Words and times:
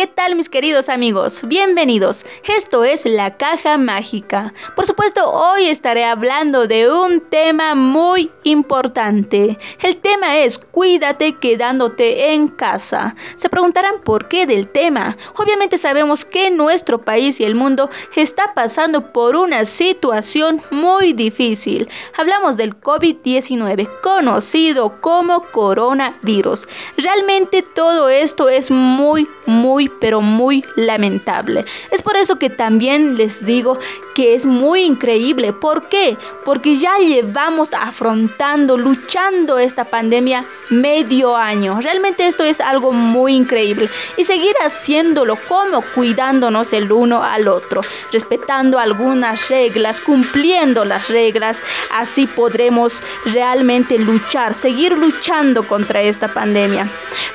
¿qué 0.00 0.06
tal 0.06 0.34
mis 0.34 0.48
queridos 0.48 0.88
amigos? 0.88 1.42
Bienvenidos. 1.46 2.24
Esto 2.48 2.84
es 2.84 3.04
La 3.04 3.36
Caja 3.36 3.76
Mágica. 3.76 4.54
Por 4.74 4.86
supuesto, 4.86 5.30
hoy 5.30 5.66
estaré 5.66 6.06
hablando 6.06 6.66
de 6.66 6.90
un 6.90 7.20
tema 7.20 7.74
muy 7.74 8.30
importante. 8.44 9.58
El 9.82 9.98
tema 9.98 10.38
es 10.38 10.56
Cuídate 10.56 11.34
quedándote 11.34 12.32
en 12.32 12.48
casa. 12.48 13.14
Se 13.36 13.50
preguntarán 13.50 14.00
por 14.02 14.26
qué 14.26 14.46
del 14.46 14.68
tema. 14.68 15.18
Obviamente 15.36 15.76
sabemos 15.76 16.24
que 16.24 16.50
nuestro 16.50 17.02
país 17.02 17.38
y 17.38 17.44
el 17.44 17.54
mundo 17.54 17.90
está 18.16 18.54
pasando 18.54 19.12
por 19.12 19.36
una 19.36 19.66
situación 19.66 20.62
muy 20.70 21.12
difícil. 21.12 21.90
Hablamos 22.16 22.56
del 22.56 22.80
COVID-19, 22.80 24.00
conocido 24.00 24.98
como 25.02 25.42
coronavirus. 25.42 26.66
Realmente 26.96 27.60
todo 27.60 28.08
esto 28.08 28.48
es 28.48 28.70
muy, 28.70 29.28
muy, 29.44 29.89
pero 30.00 30.20
muy 30.20 30.64
lamentable. 30.76 31.64
Es 31.90 32.02
por 32.02 32.16
eso 32.16 32.36
que 32.36 32.50
también 32.50 33.16
les 33.16 33.44
digo 33.44 33.78
que 34.14 34.34
es 34.34 34.46
muy 34.46 34.82
increíble. 34.84 35.52
¿Por 35.52 35.88
qué? 35.88 36.16
Porque 36.44 36.76
ya 36.76 36.98
llevamos 36.98 37.74
afrontando, 37.74 38.76
luchando 38.76 39.58
esta 39.58 39.84
pandemia 39.84 40.44
medio 40.70 41.36
año. 41.36 41.78
Realmente 41.80 42.26
esto 42.26 42.44
es 42.44 42.60
algo 42.60 42.92
muy 42.92 43.34
increíble. 43.34 43.90
Y 44.16 44.24
seguir 44.24 44.54
haciéndolo 44.64 45.36
como 45.48 45.82
cuidándonos 45.94 46.72
el 46.72 46.90
uno 46.90 47.22
al 47.22 47.48
otro, 47.48 47.80
respetando 48.12 48.78
algunas 48.78 49.48
reglas, 49.48 50.00
cumpliendo 50.00 50.84
las 50.84 51.08
reglas. 51.08 51.62
Así 51.92 52.26
podremos 52.26 53.02
realmente 53.26 53.98
luchar, 53.98 54.54
seguir 54.54 54.92
luchando 54.92 55.66
contra 55.66 56.00
esta 56.00 56.32
pandemia. 56.32 56.88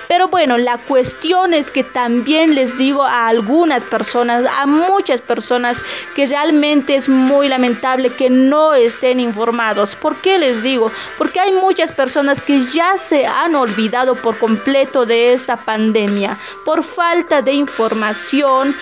Pero 0.08 0.28
bueno, 0.28 0.58
la 0.58 0.78
cuestión 0.78 1.54
es 1.54 1.72
que 1.72 1.84
también 1.84 2.56
les 2.56 2.78
digo 2.78 3.04
a 3.04 3.28
algunas 3.28 3.84
personas, 3.84 4.46
a 4.58 4.66
muchas 4.66 5.22
personas, 5.22 5.84
que 6.16 6.26
realmente 6.26 6.96
es 6.96 7.10
muy 7.10 7.50
lamentable 7.50 8.10
que 8.10 8.30
no 8.30 8.74
estén 8.74 9.20
informados. 9.20 9.96
¿Por 9.96 10.16
qué 10.18 10.38
les 10.38 10.64
digo? 10.64 10.92
Porque 11.18 11.40
hay 11.40 11.52
muchas 11.52 11.92
personas 11.92 12.42
que 12.42 12.60
ya 12.60 12.98
se 12.98 13.25
han 13.26 13.56
olvidado 13.56 14.16
por 14.16 14.38
completo 14.38 15.06
de 15.06 15.34
esta 15.34 15.58
pandemia, 15.58 16.38
por 16.64 16.84
falta 16.84 17.42
de 17.42 17.54
información, 17.54 18.76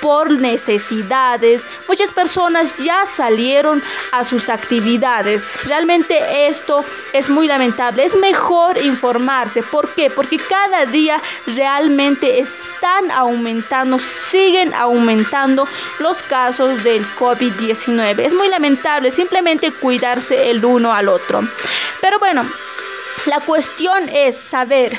por 0.00 0.30
necesidades. 0.30 1.66
Muchas 1.88 2.10
personas 2.10 2.76
ya 2.78 3.06
salieron 3.06 3.82
a 4.12 4.24
sus 4.24 4.48
actividades. 4.48 5.58
Realmente 5.64 6.46
esto 6.48 6.84
es 7.12 7.28
muy 7.28 7.46
lamentable. 7.46 8.04
Es 8.04 8.16
mejor 8.16 8.78
informarse. 8.78 9.62
¿Por 9.62 9.94
qué? 9.94 10.10
Porque 10.10 10.38
cada 10.38 10.86
día 10.86 11.20
realmente 11.46 12.38
están 12.38 13.10
aumentando, 13.10 13.98
siguen 13.98 14.74
aumentando 14.74 15.66
los 15.98 16.22
casos 16.22 16.82
del 16.84 17.04
COVID-19. 17.18 18.20
Es 18.20 18.34
muy 18.34 18.48
lamentable 18.48 19.10
simplemente 19.10 19.72
cuidarse 19.72 20.50
el 20.50 20.64
uno 20.64 20.92
al 20.92 21.08
otro. 21.08 21.46
Pero 22.00 22.18
bueno, 22.18 22.46
la 23.26 23.40
cuestión 23.40 24.08
es 24.12 24.36
saber 24.36 24.96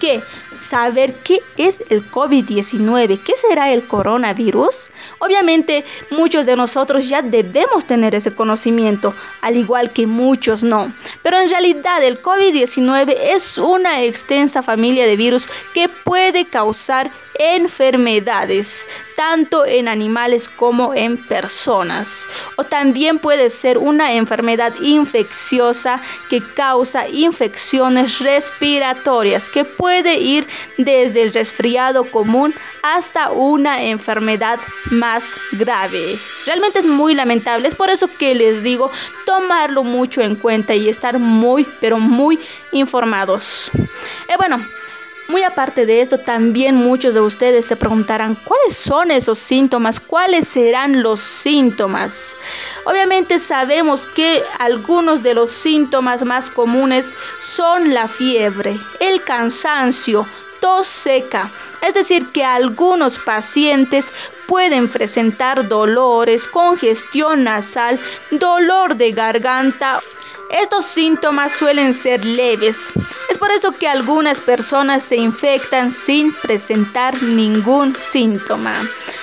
que 0.00 0.22
saber 0.56 1.14
qué 1.22 1.42
es 1.56 1.80
el 1.88 2.10
COVID-19, 2.10 3.22
qué 3.22 3.36
será 3.36 3.72
el 3.72 3.86
coronavirus. 3.86 4.90
Obviamente 5.18 5.84
muchos 6.10 6.46
de 6.46 6.56
nosotros 6.56 7.08
ya 7.08 7.22
debemos 7.22 7.86
tener 7.86 8.14
ese 8.14 8.34
conocimiento, 8.34 9.14
al 9.40 9.56
igual 9.56 9.92
que 9.92 10.06
muchos 10.06 10.62
no. 10.62 10.92
Pero 11.22 11.38
en 11.38 11.48
realidad 11.48 12.02
el 12.02 12.22
COVID-19 12.22 13.14
es 13.20 13.58
una 13.58 14.02
extensa 14.02 14.62
familia 14.62 15.06
de 15.06 15.16
virus 15.16 15.48
que 15.74 15.88
puede 15.88 16.46
causar 16.46 17.10
enfermedades, 17.40 18.86
tanto 19.16 19.64
en 19.64 19.88
animales 19.88 20.46
como 20.46 20.94
en 20.94 21.16
personas. 21.16 22.28
O 22.56 22.64
también 22.64 23.18
puede 23.18 23.48
ser 23.48 23.78
una 23.78 24.12
enfermedad 24.12 24.74
infecciosa 24.82 26.02
que 26.28 26.42
causa 26.52 27.08
infecciones 27.08 28.18
respiratorias, 28.18 29.48
que 29.48 29.64
puede 29.64 30.18
ir 30.18 30.46
desde 30.76 31.22
el 31.22 31.32
resfriado 31.32 32.04
común 32.04 32.54
hasta 32.82 33.30
una 33.30 33.82
enfermedad 33.82 34.58
más 34.90 35.34
grave. 35.52 36.18
Realmente 36.44 36.80
es 36.80 36.86
muy 36.86 37.14
lamentable, 37.14 37.68
es 37.68 37.74
por 37.74 37.88
eso 37.88 38.08
que 38.18 38.34
les 38.34 38.62
digo 38.62 38.90
tomarlo 39.24 39.82
mucho 39.82 40.20
en 40.20 40.36
cuenta 40.36 40.74
y 40.74 40.88
estar 40.88 41.18
muy, 41.18 41.66
pero 41.80 41.98
muy 41.98 42.38
informados. 42.72 43.70
Eh, 44.28 44.34
bueno, 44.36 44.62
muy 45.30 45.44
aparte 45.44 45.86
de 45.86 46.00
esto, 46.00 46.18
también 46.18 46.74
muchos 46.74 47.14
de 47.14 47.20
ustedes 47.20 47.64
se 47.64 47.76
preguntarán 47.76 48.34
cuáles 48.34 48.76
son 48.76 49.10
esos 49.10 49.38
síntomas, 49.38 50.00
cuáles 50.00 50.48
serán 50.48 51.02
los 51.02 51.20
síntomas. 51.20 52.34
Obviamente 52.84 53.38
sabemos 53.38 54.06
que 54.06 54.42
algunos 54.58 55.22
de 55.22 55.34
los 55.34 55.50
síntomas 55.50 56.24
más 56.24 56.50
comunes 56.50 57.14
son 57.38 57.94
la 57.94 58.08
fiebre, 58.08 58.78
el 58.98 59.22
cansancio, 59.22 60.26
tos 60.60 60.86
seca. 60.86 61.50
Es 61.80 61.94
decir, 61.94 62.30
que 62.32 62.44
algunos 62.44 63.18
pacientes 63.18 64.12
pueden 64.46 64.88
presentar 64.88 65.68
dolores, 65.68 66.46
congestión 66.48 67.44
nasal, 67.44 67.98
dolor 68.30 68.96
de 68.96 69.12
garganta 69.12 70.00
estos 70.50 70.84
síntomas 70.86 71.52
suelen 71.52 71.94
ser 71.94 72.24
leves. 72.24 72.92
Es 73.28 73.38
por 73.38 73.50
eso 73.52 73.72
que 73.72 73.88
algunas 73.88 74.40
personas 74.40 75.04
se 75.04 75.16
infectan 75.16 75.92
sin 75.92 76.32
presentar 76.32 77.22
ningún 77.22 77.94
síntoma. 77.96 78.74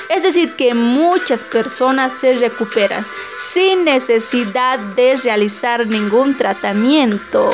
Es 0.10 0.24
decir, 0.24 0.54
que 0.54 0.74
muchas 0.74 1.44
personas 1.44 2.14
se 2.14 2.36
recuperan 2.36 3.06
sin 3.38 3.84
necesidad 3.84 4.80
de 4.80 5.18
realizar 5.18 5.86
ningún 5.86 6.38
tratamiento. 6.38 7.50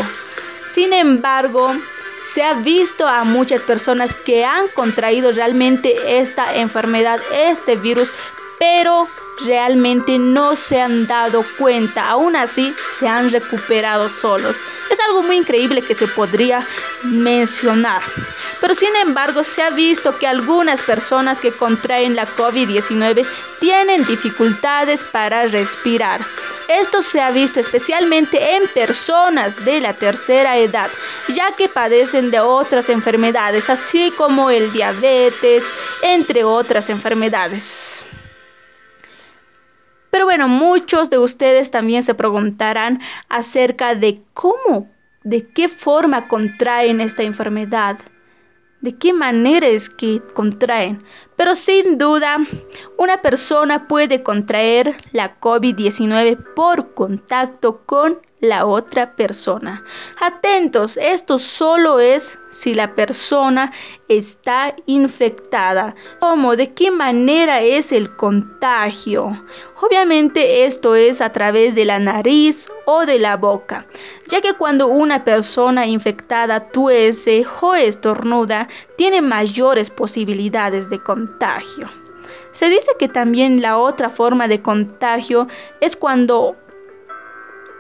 Sin 0.68 0.94
embargo, 0.94 1.74
se 2.26 2.44
ha 2.44 2.54
visto 2.54 3.08
a 3.08 3.24
muchas 3.24 3.62
personas 3.62 4.16
que 4.16 4.46
han 4.46 4.68
contraído 4.70 5.32
realmente 5.32 6.20
esta 6.20 6.56
enfermedad, 6.56 7.20
este 7.34 7.76
virus, 7.76 8.12
pero 8.60 9.08
realmente 9.46 10.18
no 10.20 10.56
se 10.56 10.82
han 10.82 11.08
dado 11.08 11.44
cuenta, 11.58 12.10
aún 12.10 12.36
así 12.36 12.74
se 13.00 13.08
han 13.08 13.32
recuperado 13.32 14.10
solos. 14.10 14.62
Es 14.90 15.00
algo 15.08 15.24
muy 15.24 15.38
increíble 15.38 15.82
que 15.82 15.96
se 15.96 16.08
podría 16.08 16.66
mencionar. 17.04 18.02
Pero 18.62 18.76
sin 18.76 18.96
embargo 18.96 19.44
se 19.44 19.62
ha 19.62 19.70
visto 19.70 20.18
que 20.18 20.28
algunas 20.28 20.84
personas 20.84 21.42
que 21.42 21.52
contraen 21.52 22.16
la 22.16 22.28
COVID-19 22.28 23.26
tienen 23.60 24.06
dificultades 24.06 25.04
para 25.04 25.48
respirar. 25.48 26.22
Esto 26.68 27.02
se 27.02 27.22
ha 27.22 27.32
visto 27.32 27.60
especialmente 27.60 28.56
en 28.56 28.68
personas 28.70 29.64
de 29.66 29.82
la 29.82 29.94
tercera 29.94 30.58
edad, 30.58 30.90
ya 31.30 31.54
que 31.56 31.68
padecen 31.68 32.32
de 32.32 32.40
otras 32.40 32.90
enfermedades, 32.90 33.70
así 33.70 34.12
como 34.12 34.50
el 34.50 34.72
diabetes, 34.72 35.66
entre 36.02 36.44
otras 36.44 36.90
enfermedades. 36.90 38.06
Pero 40.14 40.26
bueno, 40.26 40.48
muchos 40.48 41.10
de 41.10 41.18
ustedes 41.18 41.72
también 41.72 42.04
se 42.04 42.14
preguntarán 42.14 43.02
acerca 43.30 43.96
de 43.96 44.22
cómo, 44.36 44.88
de 45.24 45.50
qué 45.50 45.68
forma 45.68 46.28
contraen 46.28 47.02
esta 47.02 47.24
enfermedad, 47.24 47.98
de 48.82 48.96
qué 48.96 49.12
manera 49.12 49.66
es 49.66 49.90
que 49.90 50.22
contraen. 50.36 51.02
Pero 51.36 51.56
sin 51.56 51.98
duda, 51.98 52.38
una 52.96 53.24
persona 53.24 53.88
puede 53.88 54.22
contraer 54.22 54.98
la 55.14 55.40
COVID-19 55.40 56.54
por 56.54 56.94
contacto 56.94 57.82
con 57.88 58.20
la 58.44 58.66
otra 58.66 59.16
persona. 59.16 59.86
Atentos, 60.20 60.98
esto 60.98 61.40
solo 61.40 62.02
es 62.02 62.38
si 62.50 62.74
la 62.74 62.94
persona 62.94 63.72
está 64.10 64.76
infectada. 64.86 65.96
¿Cómo? 66.20 66.58
¿De 66.58 66.74
qué 66.74 66.92
manera 66.92 67.62
es 67.62 67.94
el 67.94 68.14
contagio? 68.18 69.32
Obviamente 69.82 70.66
esto 70.66 70.94
es 70.94 71.22
a 71.22 71.32
través 71.32 71.74
de 71.74 71.86
la 71.86 72.00
nariz 72.00 72.70
o 72.86 73.06
de 73.06 73.18
la 73.18 73.38
boca, 73.38 73.88
ya 74.28 74.42
que 74.42 74.54
cuando 74.56 74.88
una 74.88 75.24
persona 75.24 75.88
infectada 75.88 76.68
tuese 76.70 77.46
o 77.62 77.76
estornuda, 77.76 78.68
tiene 78.98 79.22
mayores 79.22 79.90
posibilidades 79.90 80.90
de 80.90 81.02
contagio. 81.02 81.90
Se 82.52 82.70
dice 82.70 82.92
que 83.00 83.08
también 83.08 83.62
la 83.62 83.78
otra 83.78 84.10
forma 84.10 84.48
de 84.48 84.62
contagio 84.62 85.48
es 85.80 85.96
cuando 85.96 86.58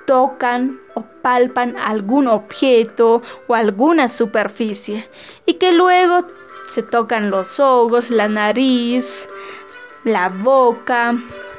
tocan 0.06 0.80
o 0.96 1.04
palpan 1.22 1.76
algún 1.78 2.28
objeto 2.28 3.22
o 3.48 3.56
alguna 3.56 4.08
superficie 4.08 5.10
y 5.46 5.56
que 5.56 5.72
luego 5.72 6.28
se 6.66 6.82
tocan 6.82 7.30
los 7.30 7.60
ojos, 7.60 8.10
la 8.10 8.28
nariz, 8.28 9.28
la 10.04 10.30
boca, 10.30 11.16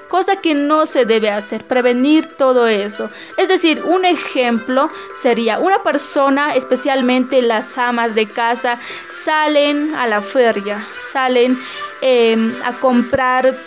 cosa 0.08 0.36
que 0.36 0.54
no 0.54 0.86
se 0.86 1.04
debe 1.04 1.30
hacer, 1.30 1.64
prevenir 1.64 2.36
todo 2.36 2.66
eso. 2.68 3.10
Es 3.36 3.48
decir, 3.48 3.82
un 3.84 4.04
ejemplo 4.04 4.88
sería 5.14 5.58
una 5.58 5.82
persona, 5.82 6.54
especialmente 6.54 7.42
las 7.42 7.76
amas 7.78 8.14
de 8.14 8.28
casa, 8.28 8.78
salen 9.08 9.94
a 9.94 10.06
la 10.06 10.20
feria, 10.20 10.86
salen 11.00 11.58
em, 12.00 12.54
a 12.64 12.78
comprar 12.80 13.58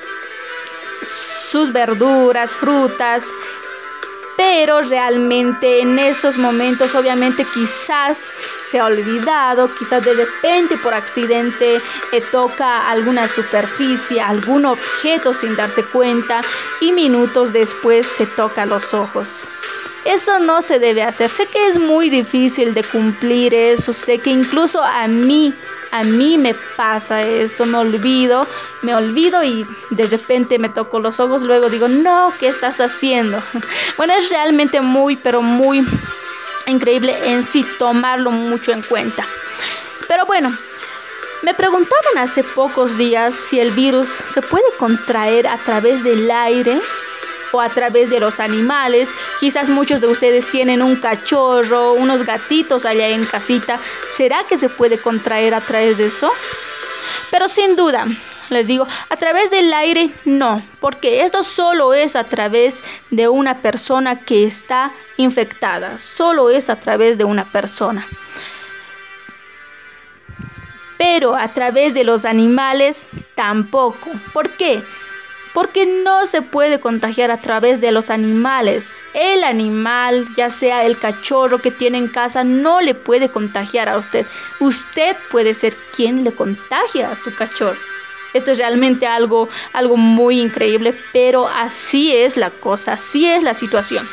sus 1.01 1.71
verduras, 1.71 2.56
frutas, 2.56 3.31
pero 4.37 4.81
realmente 4.81 5.81
en 5.81 5.99
esos 5.99 6.37
momentos 6.37 6.95
obviamente 6.95 7.45
quizás 7.53 8.33
se 8.69 8.79
ha 8.79 8.85
olvidado, 8.85 9.73
quizás 9.75 10.05
de 10.05 10.13
repente 10.13 10.77
por 10.77 10.93
accidente 10.93 11.81
eh, 12.11 12.21
toca 12.31 12.87
alguna 12.87 13.27
superficie, 13.27 14.21
algún 14.21 14.65
objeto 14.65 15.33
sin 15.33 15.55
darse 15.55 15.83
cuenta 15.83 16.41
y 16.79 16.91
minutos 16.91 17.51
después 17.51 18.07
se 18.07 18.27
toca 18.27 18.65
los 18.65 18.93
ojos. 18.93 19.47
Eso 20.05 20.39
no 20.39 20.61
se 20.61 20.79
debe 20.79 21.03
hacer. 21.03 21.29
Sé 21.29 21.47
que 21.47 21.67
es 21.67 21.77
muy 21.77 22.09
difícil 22.09 22.73
de 22.73 22.83
cumplir 22.83 23.53
eso, 23.53 23.91
sé 23.91 24.19
que 24.19 24.29
incluso 24.29 24.81
a 24.81 25.07
mí 25.07 25.53
a 25.91 26.03
mí 26.03 26.37
me 26.37 26.55
pasa 26.75 27.21
eso, 27.21 27.65
me 27.65 27.77
olvido, 27.77 28.47
me 28.81 28.95
olvido 28.95 29.43
y 29.43 29.65
de 29.89 30.03
repente 30.03 30.59
me 30.59 30.69
toco 30.69 30.99
los 30.99 31.19
ojos, 31.19 31.41
luego 31.41 31.69
digo, 31.69 31.87
no, 31.87 32.33
¿qué 32.39 32.47
estás 32.47 32.79
haciendo? 32.79 33.41
Bueno, 33.97 34.13
es 34.13 34.29
realmente 34.29 34.81
muy, 34.81 35.15
pero 35.15 35.41
muy 35.41 35.85
increíble 36.67 37.15
en 37.23 37.43
sí 37.45 37.65
tomarlo 37.79 38.31
mucho 38.31 38.71
en 38.71 38.81
cuenta. 38.83 39.25
Pero 40.07 40.25
bueno, 40.25 40.55
me 41.43 41.53
preguntaban 41.53 42.17
hace 42.17 42.43
pocos 42.43 42.97
días 42.97 43.35
si 43.35 43.59
el 43.59 43.71
virus 43.71 44.07
se 44.09 44.41
puede 44.41 44.65
contraer 44.77 45.47
a 45.47 45.57
través 45.57 46.03
del 46.03 46.29
aire 46.29 46.79
o 47.51 47.61
a 47.61 47.69
través 47.69 48.09
de 48.09 48.19
los 48.19 48.39
animales. 48.39 49.13
Quizás 49.39 49.69
muchos 49.69 50.01
de 50.01 50.07
ustedes 50.07 50.49
tienen 50.49 50.81
un 50.81 50.95
cachorro, 50.97 51.94
unos 51.94 52.23
gatitos 52.23 52.85
allá 52.85 53.07
en 53.09 53.25
casita. 53.25 53.79
¿Será 54.09 54.44
que 54.44 54.57
se 54.57 54.69
puede 54.69 54.97
contraer 54.97 55.53
a 55.53 55.61
través 55.61 55.97
de 55.97 56.05
eso? 56.05 56.31
Pero 57.31 57.49
sin 57.49 57.75
duda, 57.75 58.05
les 58.49 58.67
digo, 58.67 58.88
a 59.09 59.15
través 59.17 59.51
del 59.51 59.73
aire 59.73 60.09
no, 60.25 60.65
porque 60.79 61.23
esto 61.23 61.44
solo 61.44 61.94
es 61.94 62.15
a 62.15 62.23
través 62.25 62.83
de 63.09 63.27
una 63.27 63.61
persona 63.61 64.21
que 64.21 64.45
está 64.45 64.94
infectada, 65.17 65.99
solo 65.99 66.49
es 66.49 66.69
a 66.69 66.79
través 66.79 67.17
de 67.17 67.25
una 67.25 67.51
persona. 67.51 68.07
Pero 70.97 71.35
a 71.35 71.53
través 71.53 71.94
de 71.94 72.03
los 72.03 72.25
animales 72.25 73.07
tampoco. 73.35 74.09
¿Por 74.33 74.49
qué? 74.57 74.83
Porque 75.57 75.88
no 75.88 76.27
se 76.27 76.44
puede 76.44 76.80
contagiar 76.80 77.31
a 77.31 77.42
través 77.42 77.81
de 77.81 77.92
los 77.92 78.12
animales. 78.12 79.04
El 79.15 79.44
animal, 79.44 80.27
ya 80.36 80.51
sea 80.51 80.86
el 80.86 81.00
cachorro 81.00 81.57
que 81.57 81.71
tiene 81.71 81.98
en 81.98 82.09
casa, 82.09 82.44
no 82.44 82.80
le 82.80 82.94
puede 82.94 83.30
contagiar 83.30 83.89
a 83.89 83.98
usted. 83.98 84.27
Usted 84.59 85.18
puede 85.31 85.56
ser 85.56 85.75
quien 85.95 86.24
le 86.24 86.31
contagia 86.31 87.12
a 87.12 87.15
su 87.15 87.33
cachorro. 87.33 87.80
Esto 88.36 88.51
es 88.51 88.59
realmente 88.59 89.07
algo, 89.07 89.50
algo 89.74 89.98
muy 89.98 90.39
increíble, 90.39 90.94
pero 91.12 91.48
así 91.48 92.15
es 92.15 92.38
la 92.38 92.51
cosa, 92.51 92.94
así 92.94 93.25
es 93.25 93.42
la 93.42 93.56
situación. 93.56 94.07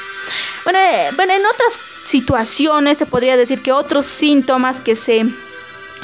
Bueno, 0.65 0.79
eh, 0.79 1.11
bueno, 1.15 1.35
en 1.35 1.45
otras 1.45 1.79
situaciones 2.05 2.97
se 2.97 3.05
podría 3.05 3.37
decir 3.37 3.61
que 3.61 3.71
otros 3.71 4.07
síntomas 4.07 4.81
que 4.81 4.97
se 4.97 5.27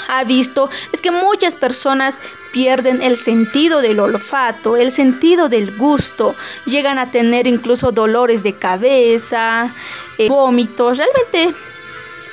ha 0.08 0.25
visto 0.25 0.70
es 0.93 1.00
que 1.00 1.11
muchas 1.11 1.56
personas 1.56 2.20
pierden 2.52 3.02
el 3.02 3.17
sentido 3.17 3.81
del 3.81 4.00
olfato, 4.00 4.76
el 4.76 4.93
sentido 4.93 5.49
del 5.49 5.76
gusto, 5.76 6.35
llegan 6.67 6.99
a 6.99 7.11
tener 7.11 7.47
incluso 7.47 7.93
dolores 7.93 8.43
de 8.43 8.55
cabeza, 8.55 9.75
eh, 10.19 10.29
vómitos, 10.29 10.99
realmente 10.99 11.55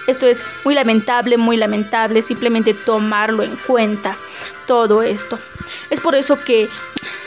esto 0.07 0.25
es 0.25 0.45
muy 0.63 0.73
lamentable, 0.73 1.37
muy 1.37 1.57
lamentable, 1.57 2.21
simplemente 2.21 2.73
tomarlo 2.73 3.43
en 3.43 3.57
cuenta, 3.57 4.17
todo 4.65 5.03
esto. 5.03 5.37
Es 5.89 5.99
por 5.99 6.15
eso 6.15 6.41
que 6.43 6.69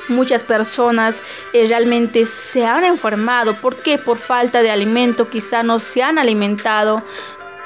muchas 0.08 0.42
personas 0.42 1.22
eh, 1.52 1.66
realmente 1.68 2.24
se 2.24 2.64
han 2.64 2.84
enfermado. 2.84 3.54
¿Por 3.54 3.76
qué? 3.76 3.98
Por 3.98 4.18
falta 4.18 4.62
de 4.62 4.70
alimento, 4.70 5.28
quizá 5.28 5.62
no 5.62 5.78
se 5.78 6.02
han 6.02 6.18
alimentado 6.18 7.02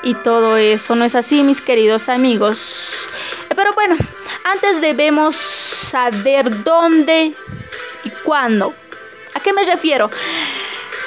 y 0.04 0.14
todo 0.14 0.56
eso. 0.56 0.94
¿No 0.94 1.04
es 1.04 1.14
así, 1.14 1.42
mis 1.42 1.60
queridos 1.60 2.08
amigos? 2.08 3.08
Pero 3.54 3.72
bueno, 3.72 3.96
antes 4.44 4.80
debemos 4.80 5.34
saber 5.34 6.62
dónde 6.62 7.34
y 8.04 8.10
cuándo. 8.22 8.74
¿A 9.34 9.40
qué 9.40 9.52
me 9.52 9.64
refiero? 9.64 10.10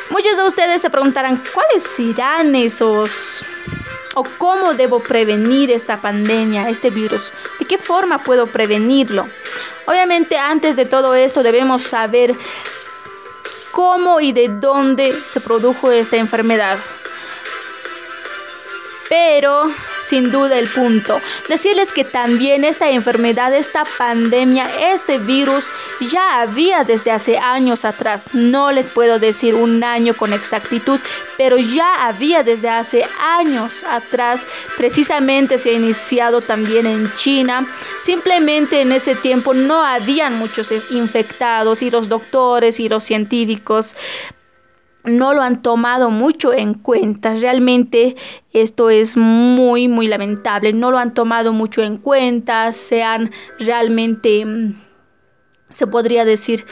Muchos 0.09 0.35
de 0.37 0.43
ustedes 0.43 0.81
se 0.81 0.89
preguntarán, 0.89 1.43
¿cuáles 1.53 1.83
serán 1.83 2.55
esos 2.55 3.45
o 4.15 4.23
cómo 4.37 4.73
debo 4.73 4.99
prevenir 4.99 5.69
esta 5.69 6.01
pandemia, 6.01 6.69
este 6.69 6.89
virus? 6.89 7.31
¿De 7.59 7.65
qué 7.65 7.77
forma 7.77 8.23
puedo 8.23 8.47
prevenirlo? 8.47 9.27
Obviamente 9.85 10.37
antes 10.37 10.75
de 10.75 10.85
todo 10.85 11.13
esto 11.13 11.43
debemos 11.43 11.83
saber 11.83 12.35
cómo 13.71 14.19
y 14.19 14.31
de 14.31 14.47
dónde 14.47 15.13
se 15.29 15.39
produjo 15.39 15.91
esta 15.91 16.17
enfermedad. 16.17 16.79
Pero 19.09 19.71
sin 20.07 20.31
duda 20.31 20.57
el 20.57 20.67
punto. 20.67 21.19
Decirles 21.49 21.91
que 21.91 22.03
también 22.03 22.63
esta 22.63 22.89
enfermedad, 22.89 23.53
esta 23.53 23.83
pandemia, 23.97 24.69
este 24.93 25.17
virus 25.17 25.65
ya 26.09 26.41
había 26.41 26.83
desde 26.83 27.11
hace 27.11 27.37
años 27.37 27.85
atrás. 27.85 28.29
No 28.33 28.71
les 28.71 28.85
puedo 28.85 29.19
decir 29.19 29.55
un 29.55 29.83
año 29.83 30.15
con 30.15 30.33
exactitud, 30.33 30.99
pero 31.37 31.57
ya 31.57 32.07
había 32.07 32.43
desde 32.43 32.69
hace 32.69 33.05
años 33.19 33.83
atrás. 33.83 34.47
Precisamente 34.77 35.57
se 35.57 35.71
ha 35.71 35.73
iniciado 35.73 36.41
también 36.41 36.85
en 36.85 37.13
China. 37.15 37.65
Simplemente 37.99 38.81
en 38.81 38.91
ese 38.91 39.15
tiempo 39.15 39.53
no 39.53 39.83
habían 39.83 40.37
muchos 40.37 40.71
infectados 40.91 41.81
y 41.81 41.91
los 41.91 42.09
doctores 42.09 42.79
y 42.79 42.89
los 42.89 43.03
científicos 43.03 43.95
no 45.07 45.33
lo 45.33 45.41
han 45.41 45.61
tomado 45.61 46.09
mucho 46.09 46.53
en 46.53 46.73
cuenta. 46.73 47.33
Realmente 47.33 48.15
esto 48.53 48.89
es 48.89 49.17
muy, 49.17 49.87
muy 49.87 50.07
lamentable. 50.07 50.73
No 50.73 50.91
lo 50.91 50.97
han 50.97 51.13
tomado 51.13 51.53
mucho 51.53 51.81
en 51.81 51.97
cuenta. 51.97 52.71
Se 52.71 53.03
han 53.03 53.31
realmente, 53.59 54.45
mm, 54.45 54.79
se 55.73 55.87
podría 55.87 56.25
decir 56.25 56.65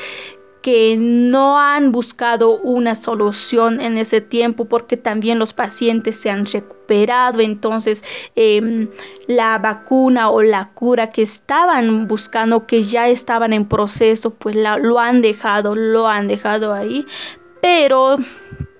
que 0.61 0.97
no 0.97 1.59
han 1.59 1.91
buscado 1.91 2.57
una 2.57 2.95
solución 2.95 3.81
en 3.81 3.99
ese 3.99 4.19
tiempo 4.19 4.65
porque 4.65 4.97
también 4.97 5.37
los 5.37 5.53
pacientes 5.53 6.19
se 6.19 6.31
han 6.31 6.43
recuperado. 6.47 7.39
Entonces, 7.39 8.03
em, 8.35 8.89
la 9.27 9.59
vacuna 9.59 10.31
o 10.31 10.41
la 10.41 10.71
cura 10.73 11.11
que 11.11 11.21
estaban 11.21 12.07
buscando, 12.07 12.65
que 12.65 12.81
ya 12.81 13.07
estaban 13.09 13.53
en 13.53 13.65
proceso, 13.65 14.31
pues 14.31 14.55
lo 14.55 14.99
han 14.99 15.21
dejado, 15.21 15.75
lo 15.75 16.07
han 16.07 16.27
dejado 16.27 16.73
ahí 16.73 17.05
pero 17.65 18.17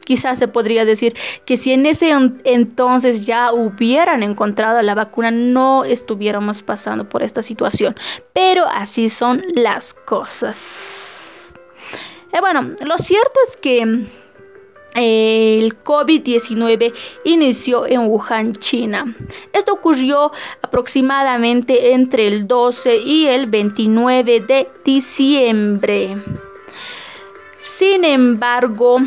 quizás 0.05 0.37
se 0.37 0.47
podría 0.47 0.85
decir 0.85 1.15
que 1.43 1.57
si 1.57 1.73
en 1.73 1.87
ese 1.87 2.11
entonces 2.43 3.25
ya 3.25 3.51
hubieran 3.51 4.21
encontrado 4.21 4.79
la 4.83 4.93
vacuna, 4.93 5.31
no 5.31 5.83
estuviéramos 5.83 6.61
pasando 6.61 7.09
por 7.09 7.23
esta 7.23 7.41
situación. 7.41 7.95
Pero 8.31 8.67
así 8.67 9.09
son 9.09 9.43
las 9.55 9.95
cosas. 9.95 11.49
Eh, 12.31 12.39
bueno, 12.41 12.75
lo 12.85 12.99
cierto 12.99 13.39
es 13.47 13.57
que 13.57 14.05
eh, 14.93 15.59
el 15.63 15.83
COVID-19 15.83 16.93
inició 17.23 17.87
en 17.87 18.01
Wuhan, 18.01 18.53
China. 18.53 19.15
Esto 19.51 19.73
ocurrió 19.73 20.31
aproximadamente 20.61 21.93
entre 21.93 22.27
el 22.27 22.47
12 22.47 22.97
y 22.97 23.25
el 23.25 23.47
29 23.47 24.41
de 24.41 24.67
diciembre. 24.85 26.17
Sin 27.65 28.05
embargo, 28.05 28.99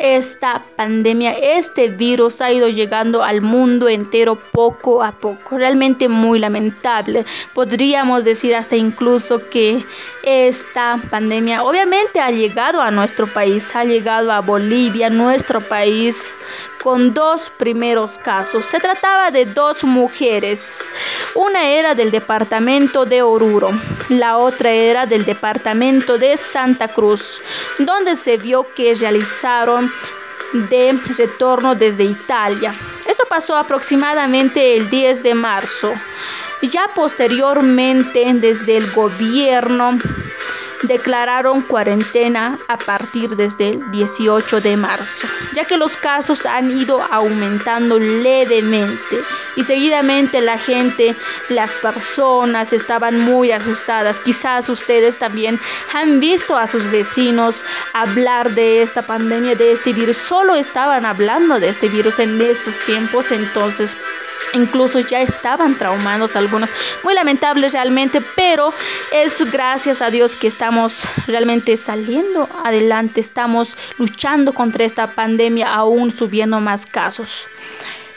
esta 0.00 0.64
pandemia, 0.76 1.32
este 1.32 1.88
virus 1.88 2.40
ha 2.40 2.50
ido 2.50 2.68
llegando 2.68 3.22
al 3.22 3.42
mundo 3.42 3.88
entero 3.88 4.36
poco 4.52 5.02
a 5.02 5.12
poco. 5.12 5.58
Realmente 5.58 6.08
muy 6.08 6.38
lamentable. 6.38 7.26
Podríamos 7.52 8.24
decir 8.24 8.54
hasta 8.54 8.76
incluso 8.76 9.50
que 9.50 9.84
esta 10.22 10.98
pandemia 11.10 11.62
obviamente 11.62 12.18
ha 12.18 12.30
llegado 12.30 12.80
a 12.80 12.90
nuestro 12.90 13.26
país, 13.26 13.76
ha 13.76 13.84
llegado 13.84 14.32
a 14.32 14.40
Bolivia, 14.40 15.10
nuestro 15.10 15.60
país, 15.60 16.34
con 16.82 17.12
dos 17.12 17.50
primeros 17.50 18.18
casos. 18.18 18.64
Se 18.64 18.78
trataba 18.78 19.30
de 19.30 19.44
dos 19.44 19.84
mujeres. 19.84 20.90
Una 21.34 21.68
era 21.68 21.94
del 21.94 22.10
departamento 22.10 23.04
de 23.04 23.22
Oruro, 23.22 23.70
la 24.08 24.38
otra 24.38 24.70
era 24.70 25.06
del 25.06 25.24
departamento 25.24 26.18
de 26.18 26.36
Santa 26.36 26.88
Cruz, 26.88 27.42
donde 27.78 28.16
se 28.16 28.36
vio 28.36 28.66
que 28.74 28.94
realizaron 28.94 29.89
de 30.52 30.98
retorno 31.16 31.74
desde 31.74 32.04
Italia. 32.04 32.74
Esto 33.06 33.24
pasó 33.28 33.56
aproximadamente 33.56 34.76
el 34.76 34.90
10 34.90 35.22
de 35.22 35.34
marzo. 35.34 35.92
Ya 36.62 36.88
posteriormente, 36.94 38.32
desde 38.34 38.76
el 38.76 38.90
gobierno, 38.92 39.98
declararon 40.82 41.62
cuarentena 41.62 42.58
a 42.68 42.78
partir 42.78 43.36
desde 43.36 43.70
el 43.70 43.90
18 43.90 44.60
de 44.60 44.76
marzo, 44.76 45.26
ya 45.54 45.64
que 45.64 45.76
los 45.76 45.96
casos 45.96 46.46
han 46.46 46.76
ido 46.76 47.02
aumentando 47.10 47.98
levemente 47.98 49.20
y 49.56 49.64
seguidamente 49.64 50.40
la 50.40 50.58
gente, 50.58 51.16
las 51.48 51.70
personas 51.72 52.72
estaban 52.72 53.18
muy 53.18 53.52
asustadas. 53.52 54.20
Quizás 54.20 54.68
ustedes 54.68 55.18
también 55.18 55.60
han 55.92 56.20
visto 56.20 56.56
a 56.56 56.66
sus 56.66 56.90
vecinos 56.90 57.64
hablar 57.92 58.50
de 58.54 58.82
esta 58.82 59.02
pandemia, 59.02 59.54
de 59.54 59.72
este 59.72 59.92
virus. 59.92 60.16
Solo 60.16 60.54
estaban 60.54 61.04
hablando 61.04 61.60
de 61.60 61.68
este 61.68 61.88
virus 61.88 62.18
en 62.18 62.40
esos 62.40 62.78
tiempos, 62.84 63.30
entonces 63.30 63.96
Incluso 64.54 64.98
ya 65.00 65.20
estaban 65.20 65.76
traumados 65.78 66.36
algunos. 66.36 66.70
Muy 67.04 67.14
lamentables 67.14 67.72
realmente, 67.72 68.20
pero 68.34 68.72
es 69.12 69.50
gracias 69.50 70.02
a 70.02 70.10
Dios 70.10 70.36
que 70.36 70.48
estamos 70.48 71.02
realmente 71.26 71.76
saliendo 71.76 72.48
adelante. 72.64 73.20
Estamos 73.20 73.76
luchando 73.98 74.52
contra 74.52 74.84
esta 74.84 75.14
pandemia, 75.14 75.72
aún 75.72 76.10
subiendo 76.10 76.60
más 76.60 76.86
casos. 76.86 77.48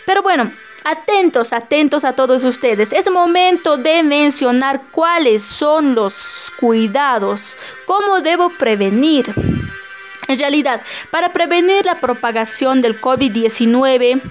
Pero 0.06 0.22
bueno, 0.22 0.52
Atentos, 0.86 1.54
atentos 1.54 2.04
a 2.04 2.12
todos 2.12 2.44
ustedes. 2.44 2.92
Es 2.92 3.10
momento 3.10 3.78
de 3.78 4.04
mencionar 4.04 4.82
cuáles 4.92 5.42
son 5.42 5.96
los 5.96 6.52
cuidados, 6.60 7.56
cómo 7.86 8.20
debo 8.20 8.50
prevenir. 8.50 9.34
En 10.28 10.40
realidad, 10.40 10.82
para 11.10 11.32
prevenir 11.32 11.86
la 11.86 12.02
propagación 12.02 12.82
del 12.82 13.00
COVID-19, 13.00 14.22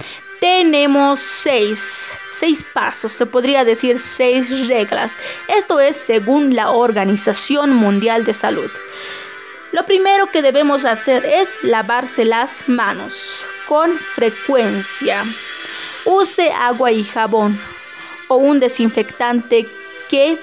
tenemos 0.42 1.20
seis, 1.20 2.18
seis 2.32 2.64
pasos, 2.64 3.12
se 3.12 3.26
podría 3.26 3.64
decir 3.64 4.00
seis 4.00 4.66
reglas. 4.66 5.16
Esto 5.46 5.78
es 5.78 5.96
según 5.96 6.56
la 6.56 6.72
Organización 6.72 7.72
Mundial 7.74 8.24
de 8.24 8.34
Salud. 8.34 8.68
Lo 9.70 9.86
primero 9.86 10.26
que 10.32 10.42
debemos 10.42 10.84
hacer 10.84 11.24
es 11.24 11.56
lavarse 11.62 12.24
las 12.24 12.68
manos 12.68 13.46
con 13.68 13.96
frecuencia. 13.96 15.22
Use 16.06 16.50
agua 16.50 16.90
y 16.90 17.04
jabón 17.04 17.60
o 18.26 18.34
un 18.34 18.58
desinfectante 18.58 19.68
que 20.08 20.40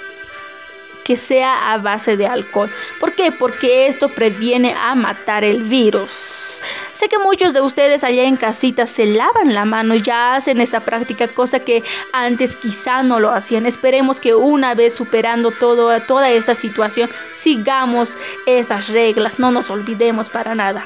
que 1.03 1.17
sea 1.17 1.73
a 1.73 1.79
base 1.79 2.17
de 2.17 2.27
alcohol. 2.27 2.71
¿Por 2.99 3.13
qué? 3.13 3.31
Porque 3.31 3.87
esto 3.87 4.09
previene 4.09 4.75
a 4.75 4.93
matar 4.93 5.43
el 5.43 5.63
virus. 5.63 6.61
Sé 6.99 7.07
que 7.07 7.17
muchos 7.17 7.53
de 7.53 7.61
ustedes 7.61 8.03
allá 8.03 8.23
en 8.23 8.35
casita 8.35 8.85
se 8.85 9.05
lavan 9.05 9.53
la 9.53 9.63
mano 9.63 9.95
y 9.95 10.01
ya 10.01 10.35
hacen 10.35 10.59
esa 10.59 10.81
práctica, 10.81 11.29
cosa 11.29 11.61
que 11.61 11.81
antes 12.11 12.57
quizá 12.57 13.03
no 13.03 13.21
lo 13.21 13.31
hacían. 13.31 13.65
Esperemos 13.65 14.19
que 14.19 14.35
una 14.35 14.75
vez 14.75 14.95
superando 14.95 15.51
todo, 15.51 15.97
toda 16.01 16.29
esta 16.29 16.55
situación, 16.55 17.09
sigamos 17.31 18.17
estas 18.45 18.89
reglas, 18.89 19.39
no 19.39 19.49
nos 19.49 19.69
olvidemos 19.69 20.27
para 20.27 20.55
nada. 20.55 20.85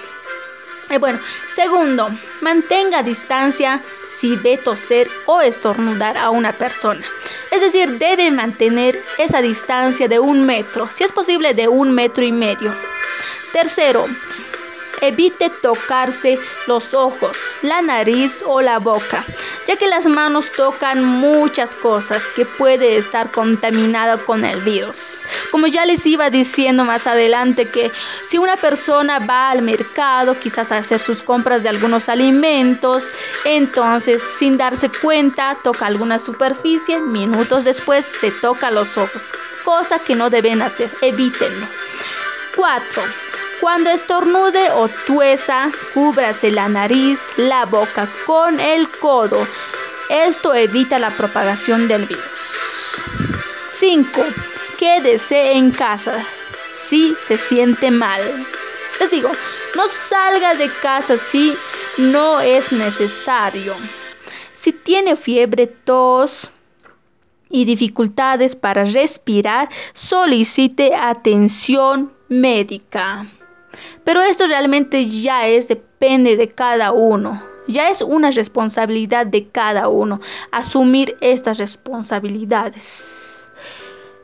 Y 0.92 1.00
bueno, 1.00 1.20
segundo, 1.52 2.10
mantenga 2.42 3.02
distancia 3.02 3.82
si 4.08 4.36
ve 4.36 4.58
toser 4.58 5.10
o 5.26 5.42
estornudar 5.42 6.16
a 6.16 6.30
una 6.30 6.54
persona. 6.54 7.04
Es 7.50 7.62
decir, 7.62 7.98
debe 7.98 8.30
mantener 8.30 9.02
esa 9.18 9.42
distancia 9.42 10.08
de 10.08 10.20
un 10.20 10.46
metro, 10.46 10.92
si 10.92 11.04
es 11.06 11.12
posible 11.12 11.56
de 11.56 11.68
un 11.68 11.92
metro 11.92 12.24
y 12.24 12.32
medio. 12.32 12.78
Tercero, 13.52 14.06
Evite 15.04 15.50
tocarse 15.50 16.40
los 16.66 16.94
ojos, 16.94 17.36
la 17.62 17.82
nariz 17.82 18.42
o 18.48 18.62
la 18.62 18.80
boca, 18.80 19.26
ya 19.68 19.76
que 19.76 19.90
las 19.90 20.06
manos 20.06 20.50
tocan 20.54 21.04
muchas 21.04 21.76
cosas 21.76 22.32
que 22.32 22.46
puede 22.46 22.96
estar 22.96 23.30
contaminada 23.30 24.16
con 24.20 24.46
el 24.46 24.62
virus. 24.62 25.26
Como 25.52 25.68
ya 25.68 25.86
les 25.86 26.06
iba 26.06 26.30
diciendo 26.30 26.86
más 26.86 27.06
adelante 27.06 27.66
que 27.70 27.92
si 28.24 28.38
una 28.38 28.56
persona 28.56 29.20
va 29.20 29.50
al 29.50 29.62
mercado 29.62 30.40
quizás 30.40 30.72
a 30.72 30.78
hacer 30.78 31.02
sus 31.02 31.22
compras 31.22 31.64
de 31.64 31.70
algunos 31.70 32.08
alimentos, 32.08 33.12
entonces 33.44 34.24
sin 34.24 34.58
darse 34.58 34.90
cuenta 34.90 35.58
toca 35.62 35.86
alguna 35.86 36.18
superficie, 36.18 37.02
minutos 37.02 37.66
después 37.66 38.06
se 38.06 38.32
toca 38.32 38.72
los 38.72 38.98
ojos, 38.98 39.22
cosa 39.66 40.00
que 40.00 40.16
no 40.16 40.30
deben 40.30 40.62
hacer, 40.62 40.90
evítenlo. 41.02 41.68
4 42.56 43.33
cuando 43.64 43.92
estornude 43.92 44.72
o 44.72 44.90
tuesa, 44.90 45.72
cúbrase 45.94 46.52
la 46.52 46.68
nariz, 46.68 47.32
la 47.38 47.66
boca 47.66 48.10
con 48.26 48.60
el 48.60 48.90
codo. 48.90 49.48
Esto 50.10 50.54
evita 50.54 51.00
la 51.00 51.10
propagación 51.12 51.88
del 51.88 52.06
virus. 52.06 53.02
5. 53.68 54.22
Quédese 54.78 55.54
en 55.54 55.72
casa 55.72 56.26
si 56.70 57.16
se 57.18 57.38
siente 57.38 57.90
mal. 57.90 58.46
Les 59.00 59.10
digo, 59.10 59.32
no 59.78 59.88
salga 59.88 60.56
de 60.56 60.70
casa 60.82 61.16
si 61.18 61.56
no 61.98 62.42
es 62.42 62.74
necesario. 62.74 63.76
Si 64.58 64.74
tiene 64.74 65.16
fiebre, 65.16 65.68
tos 65.68 66.52
y 67.50 67.64
dificultades 67.64 68.58
para 68.58 68.84
respirar, 68.84 69.70
solicite 69.94 70.94
atención 70.96 72.12
médica. 72.28 73.26
Pero 74.04 74.22
esto 74.22 74.48
realmente 74.48 75.08
ya 75.10 75.48
es, 75.48 75.68
depende 75.68 76.38
de 76.38 76.48
cada 76.48 76.92
uno. 76.92 77.44
Ya 77.68 77.90
es 77.90 78.02
una 78.02 78.32
responsabilidad 78.32 79.26
de 79.26 79.48
cada 79.48 79.88
uno 79.88 80.20
asumir 80.52 81.16
estas 81.22 81.58
responsabilidades. 81.58 83.50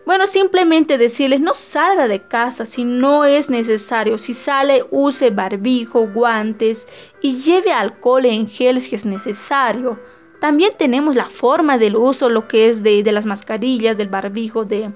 Bueno, 0.06 0.26
simplemente 0.26 0.98
decirles, 0.98 1.40
no 1.40 1.54
salga 1.54 2.08
de 2.08 2.24
casa 2.24 2.66
si 2.66 2.84
no 2.84 3.26
es 3.26 3.50
necesario. 3.52 4.18
Si 4.18 4.34
sale, 4.34 4.84
use 4.90 5.30
barbijo, 5.30 6.08
guantes 6.08 6.88
y 7.22 7.40
lleve 7.42 7.72
alcohol 7.72 8.26
en 8.26 8.50
gel 8.50 8.82
si 8.82 8.96
es 8.96 9.06
necesario. 9.06 10.00
También 10.42 10.72
tenemos 10.78 11.16
la 11.16 11.30
forma 11.30 11.78
del 11.78 11.96
uso, 11.96 12.28
lo 12.30 12.48
que 12.48 12.70
es 12.70 12.82
de, 12.82 13.04
las 13.12 13.26
mascarillas, 13.26 13.98
del 13.98 14.08
barbijo, 14.08 14.66
de, 14.66 14.92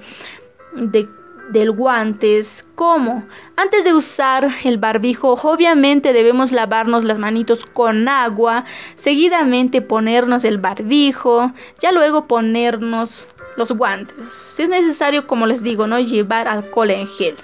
de 0.74 1.08
del 1.50 1.72
guantes. 1.72 2.68
¿Cómo? 2.76 3.26
Antes 3.56 3.84
de 3.84 3.94
usar 3.94 4.50
el 4.64 4.78
barbijo, 4.78 5.34
obviamente 5.44 6.14
debemos 6.14 6.52
lavarnos 6.52 7.04
las 7.04 7.20
manitos 7.20 7.66
con 7.66 8.08
agua, 8.08 8.66
seguidamente 8.96 9.82
ponernos 9.82 10.44
el 10.44 10.58
barbijo, 10.58 11.52
ya 11.80 11.92
luego 11.92 12.28
ponernos 12.28 13.28
los 13.56 13.72
guantes. 13.72 14.16
Si 14.32 14.64
es 14.64 14.70
necesario, 14.70 15.28
como 15.28 15.46
les 15.46 15.64
digo, 15.64 15.88
no 15.88 16.00
llevar 16.00 16.48
alcohol 16.48 16.92
en 16.92 17.08
gel. 17.08 17.36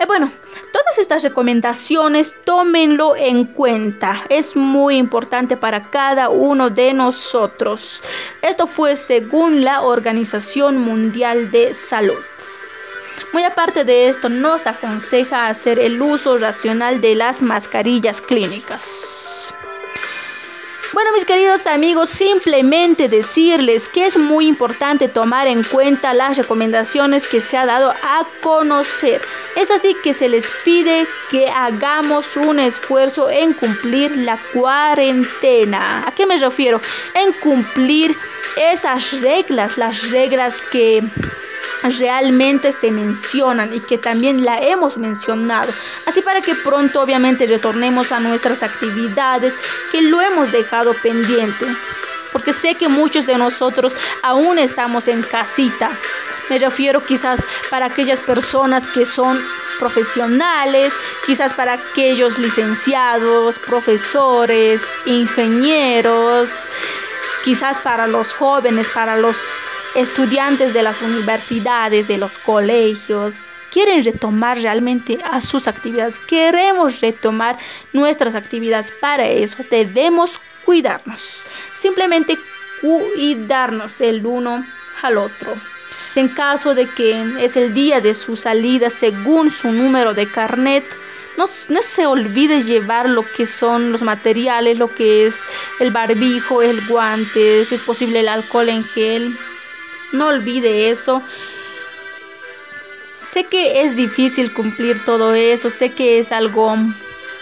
Eh, 0.00 0.06
bueno, 0.06 0.30
todas 0.72 0.98
estas 0.98 1.24
recomendaciones 1.24 2.32
tómenlo 2.44 3.16
en 3.16 3.44
cuenta. 3.44 4.22
Es 4.28 4.54
muy 4.54 4.96
importante 4.96 5.56
para 5.56 5.90
cada 5.90 6.28
uno 6.28 6.70
de 6.70 6.92
nosotros. 6.92 8.00
Esto 8.40 8.68
fue 8.68 8.94
según 8.94 9.64
la 9.64 9.82
Organización 9.82 10.78
Mundial 10.78 11.50
de 11.50 11.74
Salud. 11.74 12.18
Muy 13.32 13.44
aparte 13.44 13.84
de 13.84 14.08
esto, 14.08 14.28
nos 14.28 14.66
aconseja 14.66 15.48
hacer 15.48 15.78
el 15.78 16.00
uso 16.00 16.38
racional 16.38 17.00
de 17.00 17.14
las 17.14 17.42
mascarillas 17.42 18.22
clínicas. 18.22 19.54
Bueno, 20.94 21.12
mis 21.12 21.26
queridos 21.26 21.66
amigos, 21.66 22.08
simplemente 22.08 23.08
decirles 23.08 23.88
que 23.90 24.06
es 24.06 24.16
muy 24.16 24.46
importante 24.48 25.06
tomar 25.06 25.46
en 25.46 25.62
cuenta 25.62 26.14
las 26.14 26.38
recomendaciones 26.38 27.28
que 27.28 27.42
se 27.42 27.58
ha 27.58 27.66
dado 27.66 27.90
a 27.90 28.26
conocer. 28.40 29.20
Es 29.54 29.70
así 29.70 29.94
que 30.02 30.14
se 30.14 30.30
les 30.30 30.50
pide 30.64 31.06
que 31.30 31.48
hagamos 31.48 32.38
un 32.38 32.58
esfuerzo 32.58 33.28
en 33.28 33.52
cumplir 33.52 34.16
la 34.16 34.38
cuarentena. 34.54 36.02
¿A 36.06 36.10
qué 36.12 36.24
me 36.24 36.38
refiero? 36.38 36.80
En 37.12 37.34
cumplir 37.34 38.16
esas 38.56 39.20
reglas, 39.20 39.76
las 39.76 40.10
reglas 40.10 40.62
que 40.62 41.02
realmente 41.98 42.72
se 42.72 42.90
mencionan 42.90 43.72
y 43.72 43.80
que 43.80 43.98
también 43.98 44.44
la 44.44 44.58
hemos 44.58 44.98
mencionado. 44.98 45.72
Así 46.06 46.22
para 46.22 46.40
que 46.40 46.54
pronto 46.54 47.00
obviamente 47.00 47.46
retornemos 47.46 48.12
a 48.12 48.20
nuestras 48.20 48.62
actividades 48.62 49.54
que 49.92 50.02
lo 50.02 50.20
hemos 50.20 50.50
dejado 50.52 50.94
pendiente. 50.94 51.66
Porque 52.32 52.52
sé 52.52 52.74
que 52.74 52.88
muchos 52.88 53.26
de 53.26 53.38
nosotros 53.38 53.96
aún 54.22 54.58
estamos 54.58 55.08
en 55.08 55.22
casita. 55.22 55.90
Me 56.50 56.58
refiero 56.58 57.04
quizás 57.04 57.44
para 57.70 57.86
aquellas 57.86 58.20
personas 58.20 58.88
que 58.88 59.04
son 59.04 59.42
profesionales, 59.78 60.92
quizás 61.26 61.54
para 61.54 61.74
aquellos 61.74 62.38
licenciados, 62.38 63.58
profesores, 63.58 64.82
ingenieros, 65.06 66.68
quizás 67.44 67.78
para 67.78 68.06
los 68.06 68.32
jóvenes, 68.32 68.88
para 68.88 69.16
los 69.16 69.68
estudiantes 69.94 70.74
de 70.74 70.82
las 70.82 71.02
universidades, 71.02 72.08
de 72.08 72.18
los 72.18 72.36
colegios, 72.36 73.46
quieren 73.70 74.04
retomar 74.04 74.58
realmente 74.58 75.18
a 75.24 75.40
sus 75.40 75.68
actividades. 75.68 76.18
Queremos 76.18 77.00
retomar 77.00 77.58
nuestras 77.92 78.34
actividades. 78.34 78.92
Para 79.00 79.26
eso 79.26 79.64
debemos 79.70 80.40
cuidarnos. 80.64 81.42
Simplemente 81.74 82.38
cuidarnos 82.80 84.00
el 84.00 84.24
uno 84.24 84.64
al 85.02 85.18
otro. 85.18 85.54
En 86.14 86.28
caso 86.28 86.74
de 86.74 86.88
que 86.88 87.24
es 87.40 87.56
el 87.56 87.74
día 87.74 88.00
de 88.00 88.14
su 88.14 88.36
salida 88.36 88.90
según 88.90 89.50
su 89.50 89.70
número 89.70 90.14
de 90.14 90.28
carnet, 90.28 90.84
no, 91.36 91.46
no, 91.68 91.82
se 91.82 92.06
olvide 92.06 92.62
llevar 92.62 93.08
lo 93.08 93.24
que 93.24 93.46
son 93.46 93.92
los 93.92 94.02
materiales, 94.02 94.76
lo 94.76 94.92
que 94.92 95.26
es 95.26 95.44
el 95.78 95.92
barbijo, 95.92 96.62
el 96.62 96.84
guante, 96.88 97.64
si 97.64 97.76
es 97.76 97.80
posible 97.82 98.20
el 98.20 98.28
alcohol 98.28 98.68
en 98.68 98.84
gel. 98.84 99.38
No 100.12 100.28
olvide 100.28 100.90
eso. 100.90 101.22
Sé 103.30 103.44
que 103.44 103.82
es 103.82 103.94
difícil 103.94 104.52
cumplir 104.52 105.04
todo 105.04 105.34
eso, 105.34 105.68
sé 105.70 105.92
que 105.92 106.18
es 106.18 106.32
algo 106.32 106.76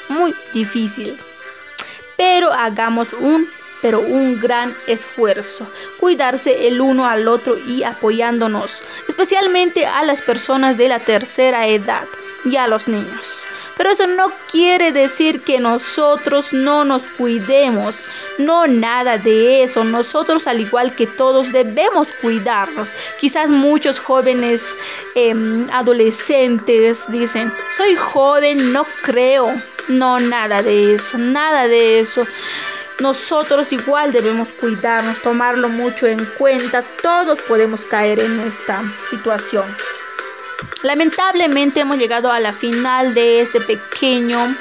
muy 0.09 0.35
difícil, 0.53 1.17
pero 2.17 2.53
hagamos 2.53 3.13
un 3.13 3.49
pero 3.83 4.01
un 4.01 4.41
gran 4.41 4.77
esfuerzo. 4.87 5.71
Cuidarse 5.99 6.67
el 6.67 6.81
uno 6.81 7.07
al 7.07 7.29
otro 7.29 7.57
y 7.57 7.85
apoyándonos, 7.85 8.83
especialmente 9.07 9.87
a 9.87 10.03
las 10.03 10.23
personas 10.23 10.77
de 10.77 10.89
la 10.89 10.99
tercera 10.99 11.67
edad 11.67 12.09
y 12.45 12.57
a 12.57 12.67
los 12.67 12.89
niños. 12.89 13.45
Pero 13.77 13.91
eso 13.91 14.07
no 14.07 14.33
quiere 14.51 14.91
decir 14.91 15.43
que 15.43 15.61
nosotros 15.61 16.53
no 16.53 16.85
nos 16.85 17.07
cuidemos. 17.09 17.99
No, 18.39 18.67
nada 18.67 19.19
de 19.19 19.63
eso. 19.63 19.85
Nosotros, 19.85 20.47
al 20.47 20.61
igual 20.61 20.95
que 20.95 21.07
todos, 21.07 21.53
debemos 21.53 22.13
cuidarnos. 22.15 22.93
Quizás 23.21 23.51
muchos 23.51 24.01
jóvenes 24.01 24.77
em, 25.15 25.69
adolescentes 25.71 27.11
dicen, 27.11 27.53
soy 27.69 27.95
joven, 27.95 28.73
no 28.73 28.87
creo. 29.03 29.55
No, 29.89 30.19
nada 30.19 30.63
de 30.63 30.95
eso, 30.95 31.19
nada 31.19 31.69
de 31.69 32.01
eso. 32.01 32.27
Nosotros 32.99 33.73
igual 33.73 34.11
debemos 34.11 34.55
cuidarnos, 34.55 35.21
tomarlo 35.21 35.69
mucho 35.69 36.07
en 36.07 36.25
cuenta. 36.39 36.83
Todos 37.03 37.43
podemos 37.43 37.85
caer 37.85 38.21
en 38.21 38.41
esta 38.41 38.83
situación. 39.11 39.65
Lamentablemente 40.83 41.81
hemos 41.81 41.99
llegado 41.99 42.31
a 42.31 42.41
la 42.41 42.53
final 42.53 43.15
de 43.15 43.41
este 43.41 43.61
pequeño 43.61 44.57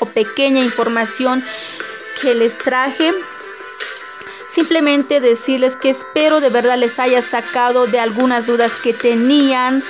o 0.00 0.06
pequeña 0.06 0.60
información 0.60 1.44
que 2.20 2.34
les 2.34 2.58
traje. 2.58 3.12
Simplemente 4.48 5.20
decirles 5.20 5.76
que 5.76 5.90
espero 5.90 6.40
de 6.40 6.48
verdad 6.48 6.78
les 6.78 6.98
haya 6.98 7.22
sacado 7.22 7.86
de 7.86 7.98
algunas 7.98 8.46
dudas 8.46 8.76
que 8.76 8.92
tenían 8.92 9.82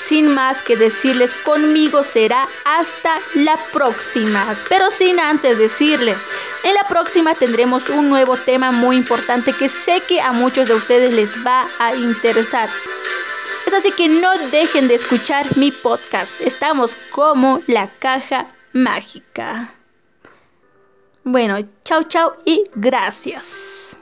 sin 0.00 0.28
más 0.28 0.62
que 0.62 0.76
decirles, 0.76 1.34
conmigo 1.34 2.02
será 2.02 2.48
hasta 2.64 3.20
la 3.34 3.58
próxima. 3.72 4.56
Pero 4.68 4.90
sin 4.90 5.20
antes 5.20 5.58
decirles, 5.58 6.26
en 6.64 6.74
la 6.74 6.84
próxima 6.88 7.34
tendremos 7.34 7.90
un 7.90 8.08
nuevo 8.08 8.36
tema 8.36 8.72
muy 8.72 8.96
importante 8.96 9.52
que 9.52 9.68
sé 9.68 10.02
que 10.08 10.20
a 10.20 10.32
muchos 10.32 10.68
de 10.68 10.74
ustedes 10.74 11.12
les 11.12 11.36
va 11.46 11.68
a 11.78 11.94
interesar. 11.94 12.70
Es 13.70 13.76
así 13.76 13.92
que 13.92 14.08
no 14.08 14.36
dejen 14.50 14.88
de 14.88 14.96
escuchar 14.96 15.46
mi 15.56 15.70
podcast. 15.70 16.32
Estamos 16.40 16.96
como 17.12 17.62
la 17.68 17.88
caja 18.00 18.48
mágica. 18.72 19.72
Bueno, 21.22 21.56
chao 21.84 22.02
chao 22.02 22.32
y 22.44 22.64
gracias. 22.74 23.96